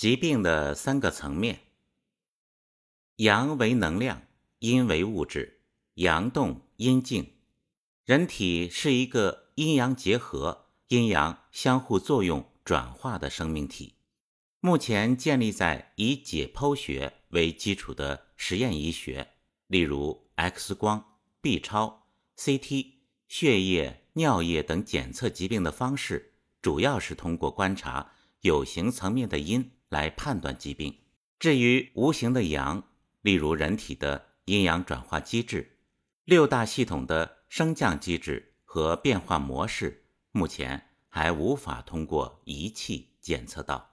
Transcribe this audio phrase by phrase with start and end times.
[0.00, 1.60] 疾病的三个层面：
[3.16, 4.22] 阳为能量，
[4.60, 5.60] 阴为物质，
[5.96, 7.34] 阳动阴静。
[8.06, 13.96] 人体是一个阴阳结合、阴阳相互作用转化的生命体。
[14.60, 19.28] 目前建立在以解剖学为基础的实验医学，
[19.66, 22.06] 例如 X 光、B 超、
[22.38, 22.92] CT、
[23.28, 26.32] 血液、尿液等检测疾病的方式，
[26.62, 29.72] 主要是通过观察有形层面的阴。
[29.90, 30.96] 来判断疾病。
[31.38, 32.82] 至于无形的阳，
[33.20, 35.78] 例如人体的阴阳转化机制、
[36.24, 43.90] 六大系统的升降机制和变化模式，目前还无法通过仪器检测到。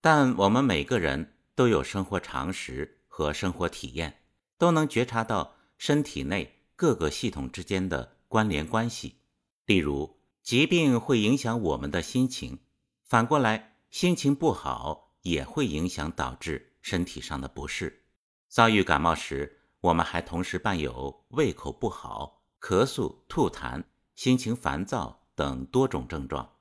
[0.00, 4.20] 但我们每个人都有生活常识和生活体验，
[4.58, 9.16] 都能觉察到身体内各个系统之间的关联关系。
[9.64, 12.58] 例如，疾病会影响我们的心情，
[13.04, 15.05] 反过来，心情不好。
[15.26, 18.04] 也会影响导致身体上的不适。
[18.48, 23.82] 遭遇感冒时，我们还同时伴有胃口不好、咳嗽、吐痰、
[24.14, 26.58] 心情烦躁等多种症状。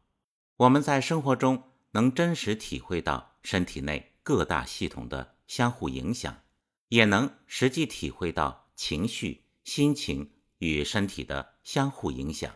[0.58, 6.42] 我们在生活中能真实体会到身体内各大系统的相互影响，
[6.88, 12.52] 也能实际体会到情绪、心情与身体的相互影响。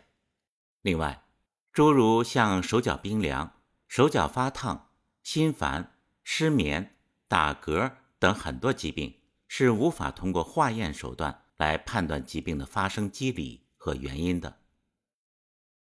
[0.82, 1.24] 另外，
[1.72, 4.90] 诸如像手脚冰凉、手脚发烫、
[5.22, 5.98] 心烦。
[6.32, 6.96] 失眠、
[7.28, 9.16] 打嗝等很多疾病
[9.48, 14.60] 是无法通过化验手段来判断疾病的发生机理和原因的。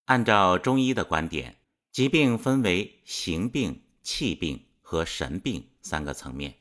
[0.03, 1.55] 按照中医的观点，
[1.93, 6.55] 疾病分为形病、气病和神病三个层面。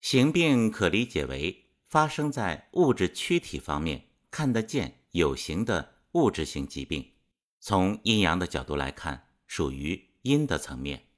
[0.00, 7.12] 形病可理解为发生在物质躯体方面看得见、有形的物质性疾病，
[7.60, 11.09] 从阴阳的角度来看，属于阴的层面。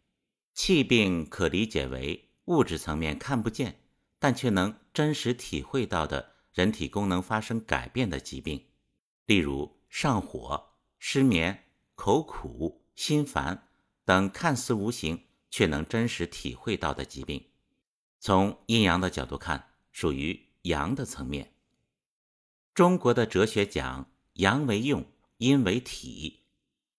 [0.54, 3.80] 气病可理解为物质层面看不见，
[4.18, 8.66] 但却能真实体会到的人体功能发生改变的疾病，
[9.26, 11.64] 例如上火、失眠、
[11.94, 13.68] 口苦、心烦
[14.04, 17.42] 等看似无形却能真实体会到的疾病。
[18.20, 21.54] 从阴阳的角度看，属于阳的层面。
[22.74, 25.04] 中国的哲学讲阳为用，
[25.38, 26.44] 阴为体，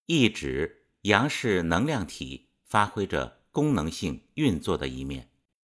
[0.07, 3.42] 意指阳是能量体，发挥着。
[3.53, 5.29] 功能性运作的一面，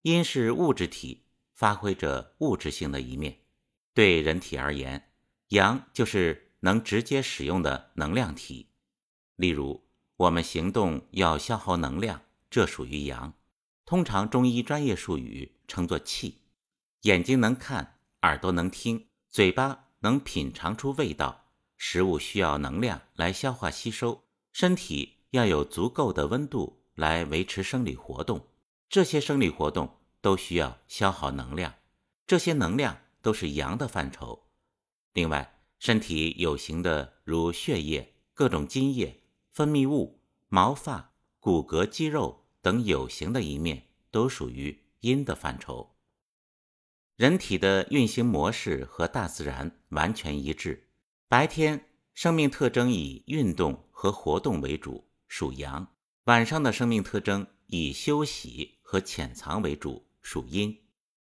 [0.03, 3.39] 阴是物质体，发挥着物质性的一面。
[3.93, 5.11] 对人体而言，
[5.49, 8.69] 阳就是能直接使用的能量体。
[9.35, 9.83] 例如，
[10.15, 13.33] 我们行动要消耗能量，这属于阳，
[13.85, 16.43] 通常中医专业术语称作气。
[17.01, 26.84] 眼睛能看，耳朵能听，嘴巴能品尝出味道，食物需要能量来消化吸收，身体要有足够的温度。
[26.95, 28.47] 来维持生理活动，
[28.89, 31.75] 这些生理活动都需要消耗能量，
[32.25, 34.47] 这些能量都是阳的范畴。
[35.13, 45.95] 另外，身体有形的如血液、各种津液、分泌物、毛发、骨骼、肌肉等有形的一面，都属于阴的范畴。
[47.15, 50.89] 人体的运行模式和大自然完全一致，
[51.27, 55.94] 白天生命特征以运动和活动为主，属阳。
[56.25, 60.75] 晚上的生命特征以休息和潜藏为主，属阴。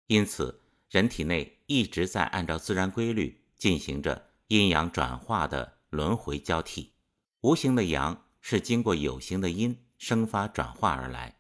[0.07, 6.95] 因此，人体内一直在按照自然规律进行着阴阳转化的轮回交替。
[7.43, 11.37] 无形的阳是经过有形的阴生发转化而来，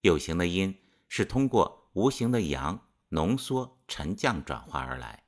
[0.00, 0.74] 有形的阴
[1.06, 5.24] 是通过无形的阳浓缩沉降转化而来。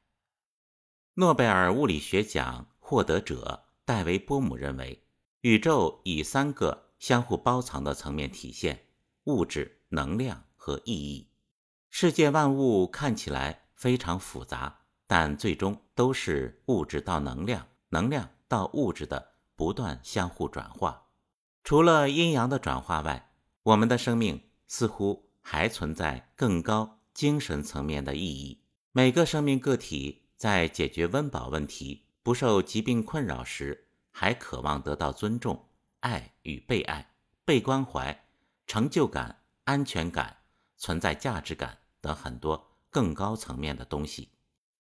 [1.17, 5.05] 诺贝尔物理学奖获得者戴维·波姆认为，
[5.43, 6.84] 宇宙以三个。
[7.05, 8.87] 相互包藏的层面体现
[9.25, 11.29] 物质、能量和意义。
[11.91, 14.75] 世界万物看起来非常复杂，
[15.07, 21.09] 但最终都是物质到能量、能量到物质的不断相互转化。
[21.63, 23.33] 除了阴阳的转化外，
[23.65, 28.62] 我们的生命似乎还存在更高精神层面的意义。
[28.93, 35.69] 每个生命个体在解决温饱问题、不受疾病困扰时，还渴望得到尊重。
[36.05, 37.15] 爱与被爱、
[37.47, 38.27] 被关怀、
[38.67, 40.37] 成就感、安全感、
[40.77, 44.29] 存在价值感等很多更高层面的东西。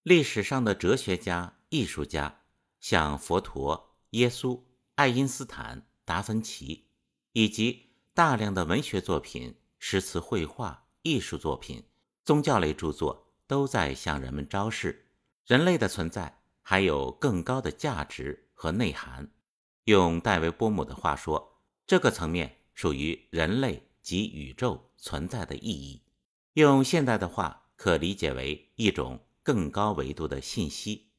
[0.02, 2.42] 历史上的哲学家、艺术家，
[2.78, 4.62] 像佛陀、耶稣、
[4.96, 6.90] 爱因斯坦、达芬奇，
[7.32, 11.82] 以及大量的文学作品、诗词、绘画、艺术作品、
[12.22, 15.06] 宗教类著作，都在向人们昭示，
[15.46, 19.30] 人类的存在还有更高的价值和内涵。
[19.84, 26.02] 用戴维·波姆的话说，这个层面属于人类及宇宙存在的意义。
[26.54, 31.10] 用现代的话，可理解为一种更高维度的信息。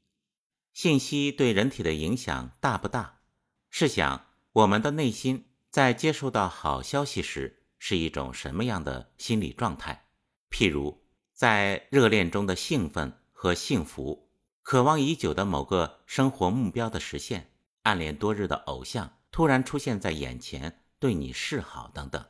[0.73, 3.21] 信息对人体的影响大不大？
[3.69, 10.07] 试想，我们的内心在接收到好消息时是一种什么样的心理状态？
[10.49, 11.03] 譬如，
[11.33, 14.31] 在热恋中的兴奋和幸福，
[14.63, 17.51] 渴望已久的某个生活目标的实现，
[17.85, 22.25] 暗恋多日的偶像突然出现在眼前，对你示好等等。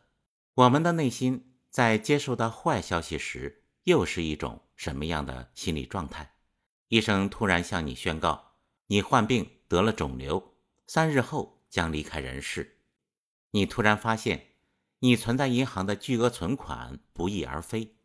[0.55, 6.33] 我们的内心在接受到坏消息时，又是一种什么样的心理状态？
[6.89, 8.57] 医生突然向你宣告，
[8.87, 10.55] 你患病得了肿瘤，
[10.87, 12.79] 三日后将离开人世。
[13.51, 14.47] 你突然发现，
[14.99, 17.95] 你存在银行的巨额存款不翼而飞。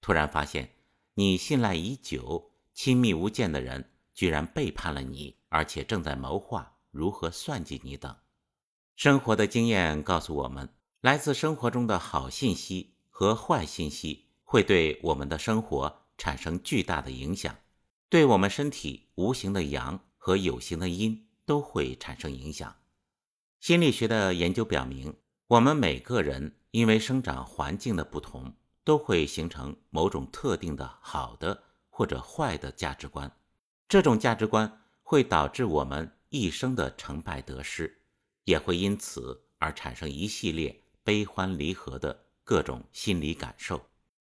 [0.00, 0.70] 突然发现，
[1.14, 8.16] 你信赖已久、亲密无间的人居然背叛了你，而且正在谋划如何算计你等。
[8.96, 10.68] 生活的经验告诉我们。
[11.00, 17.54] 来自生活中的好信息和坏信息会对我们的生活产生巨大的影响，
[18.08, 22.74] 对我们身体无形的阳和有形的阴都会产生影响。
[23.60, 25.14] 心理学的研究表明，
[25.46, 28.52] 我们每个人因为生长环境的不同，
[28.82, 33.30] 都会形成某种特定的好的或者坏的价值观，
[33.88, 38.02] 这种价值观会导致我们一生的成败得失，
[38.44, 40.84] 也会因此而产生一系列。
[41.04, 43.88] 悲欢离合的各种心理感受，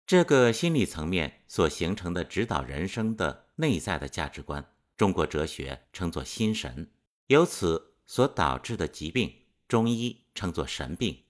[0.08, 6.90] 这个心理层面所形成的指导人生的内在的价值观，中国哲学称作心神。
[7.28, 9.34] 由此所导致的疾病，
[9.68, 11.24] 中医称作神病。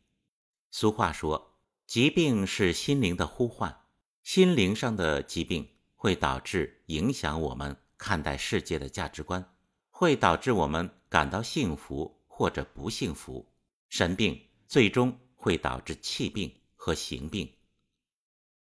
[0.70, 1.56] 俗话说，
[1.88, 3.76] 疾病是心灵的呼唤，
[4.22, 9.56] 心灵上的疾病会导致影响我们看待世界的价值观，
[10.02, 13.54] 会导致我们感到幸福或者不幸福。
[13.88, 15.20] 神病最终。
[15.42, 17.52] 会导致气病和形病。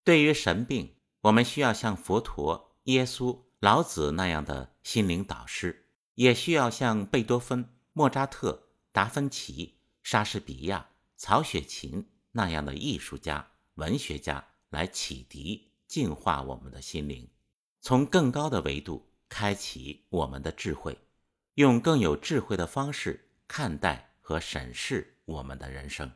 [0.04, 10.88] 对于神病，我们需要像佛陀、耶稣、老子那样的心灵导师，也需要像贝多芬、莫扎特、达芬奇、莎士比亚、
[11.18, 17.28] 曹雪芹那样的艺术家、文学家来启迪、净化我们的心灵，
[17.82, 20.98] 从更高的维度开启我们的智慧，
[21.54, 26.10] 用更有智慧的方式看待和审视我们的人生。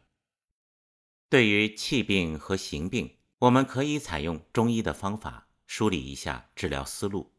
[1.29, 7.35] 对于气病和形病，我们可以采用中医的方法梳理一下治疗思路。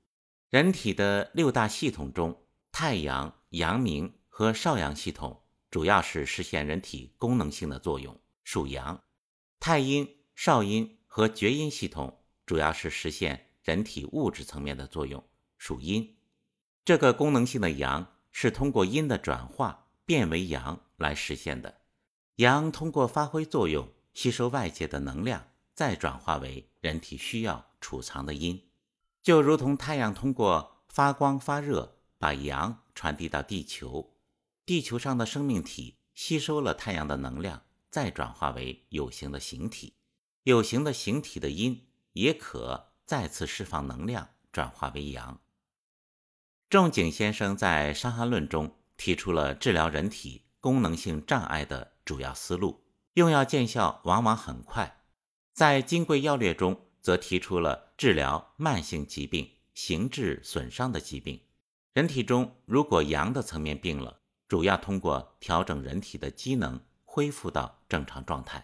[0.49, 9.01] 人体的六大系统中，太阳、阳明和少阳系统主要是实现人体功能性的作用，属阳；
[9.59, 15.27] 太阴、少阴和厥阴系统主要是实现人体物质层面的作用，
[15.57, 16.16] 属阴。
[16.87, 21.81] 这个功能性的阳是通过阴的转化变为阳来实现的。
[22.37, 28.69] 阳通过发挥作用，吸收外界的能量，再转化为人体需要储藏的阴，
[29.21, 34.13] 就如同太阳通过发光发热，把阳传递到地球，
[34.65, 39.91] 地球上的生命体吸收了太阳的能量，再转化为有形的形体，
[40.43, 45.41] 有形的形体的阴也可再次释放能量，转化为阳。
[46.69, 51.93] 仲景先生在《伤寒论》中提出了治疗人体功能性障碍的。
[52.03, 52.83] 主要思路
[53.13, 55.03] 用药见效往往很快，
[55.53, 61.41] 在《金匮要略》中则提出了治疗慢性疾病、形质损伤的疾病。
[61.93, 68.59] 人体中如果阳的层面病了，主要通过调整人体的机能恢复到正常状态；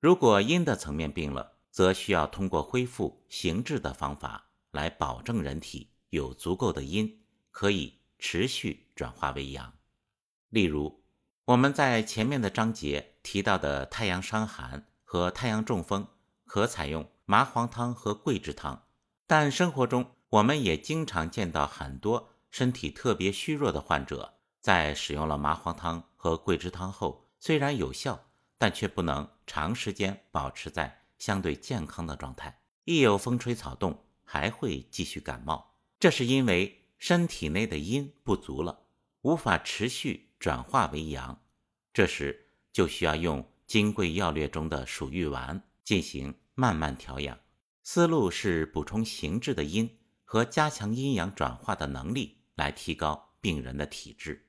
[0.00, 7.21] 如果阴的层面病了，则需要通过恢复形质的方法来保证人体有足够的阴，
[7.52, 9.72] 可以持续转化为阳。
[10.48, 10.98] 例如。
[11.46, 16.06] 我们在前面的章节提到的太阳伤寒和太阳中风，
[16.46, 18.84] 可采用麻黄汤和桂枝汤。
[19.26, 28.24] 但生活中，我们也经常见到很多身体特别虚弱的患者，在使用了麻黄汤和桂枝汤后，虽然有效，
[28.56, 32.60] 但却不能长时间保持在相对健康的状态。
[32.84, 35.74] 一有风吹草动，还会继续感冒。
[35.98, 38.86] 这是因为身体内的阴不足了，
[39.22, 40.30] 无法持续。
[40.38, 41.42] 转化为阳，
[41.92, 47.36] 这时就需要用《金匮要略》中的鼠玉丸进行慢慢调养。
[47.82, 54.48] 思路是补充形质的阴和加强阴阳转化的能力，来提高病人的体质。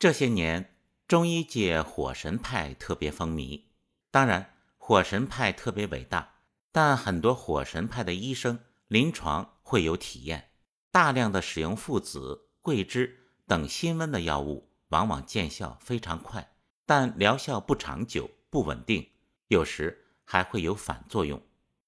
[0.00, 3.62] 这些年，中医界火神派特别风靡。
[4.10, 6.40] 当然，火神派特别伟大，
[6.72, 8.58] 但很多火神派的医生
[8.88, 10.50] 临床会有体验，
[10.96, 13.18] 大量的使用附子、桂枝。
[13.46, 16.54] 等辛温的药物往往见效非常快，
[16.86, 19.06] 但疗效不长久、不稳定，
[19.48, 21.42] 有时还会有反作用，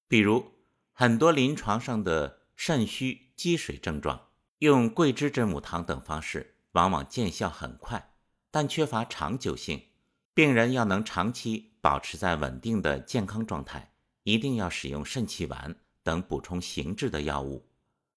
[0.07, 0.51] 比如
[0.93, 4.27] 很多临床上的肾虚积水症状，
[4.59, 8.13] 用桂枝真武汤等方式，往往见效很快，
[8.51, 9.81] 但缺乏长久性。
[10.35, 17.67] 病人要能长期保持在稳定的健康状态，一定要使用肾气丸等补充形质的药物，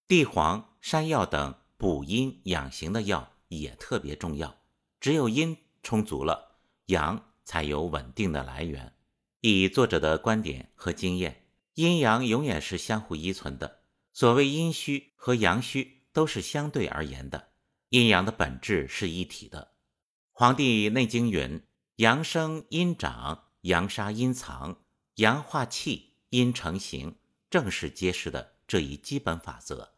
[0.06, 4.58] 地黄、山药等补阴养形的药也特别重要。
[5.00, 8.92] 只有阴充足了，阳才有稳定的来源。
[9.40, 13.82] 以作者的观点和经验，阴阳永远是相互依存的。
[14.12, 17.52] 所谓阴虚和阳虚都是相对而言的，
[17.90, 19.60] 阴阳的本质是一体的。
[20.32, 21.62] 《黄帝内经》云。
[21.96, 24.82] 阳生阴长，阳杀阴藏，
[25.16, 27.16] 阳化气，阴成形，
[27.48, 29.94] 正是揭示的这一基本法则。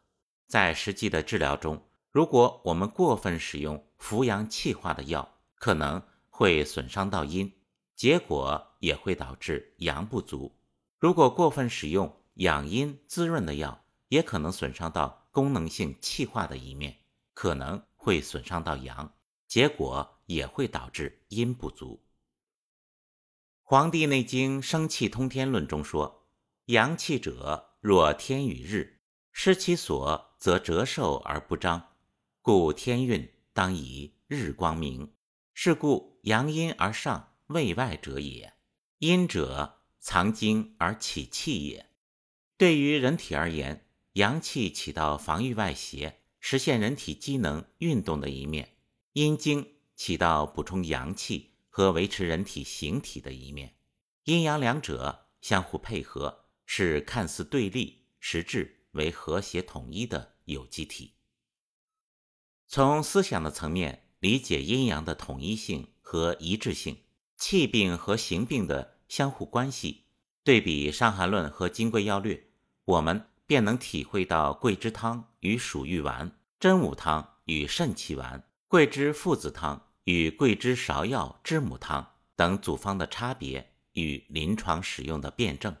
[0.47, 7.51] 在实际的治疗中，如果我们过分使用扶阳气化的药，可能会损伤到阴，
[7.95, 10.51] 结果也会导致阳不足；
[10.99, 16.97] 如果过分使用养阴滋润的药，也可能损伤到功能性气化的一面，
[17.33, 19.13] 可能会损伤到阳。
[19.47, 22.03] 结果也会导致阴不足。
[23.67, 26.27] 《黄帝内经·生气通天论》中说
[26.65, 31.95] ：“阳气者，若天与日，失其所，则折寿而不彰。
[32.43, 35.11] 故天运当以日光明。
[35.55, 38.53] 是故阳阴而上，位外者也。
[38.99, 41.89] 阴者，藏精而起气也。
[42.57, 48.77] 对于人体而言，阳气起到防御外邪、实现人体机能运动的一面。”
[49.13, 53.73] 阴经起到补充阳气和维持人体形体的一面，
[54.25, 61.13] 阴阳两者相互配合，是看似对立，实质为和谐统一的有机体。
[62.67, 66.97] 从思想的层面理解阴阳的统一性和一致性，
[67.37, 70.05] 气病和形病的相互关系，
[70.43, 72.35] 对比《伤寒论》和《金匮要略》，
[72.85, 78.43] 我们便能体会到桂枝汤与鼠玉丸、真武汤与肾气丸。
[78.67, 85.75] 桂枝附子汤与桂枝芍药知母汤等组方的差别与临床使用的辩证。